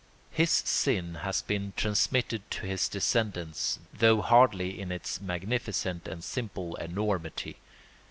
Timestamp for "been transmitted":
1.43-2.49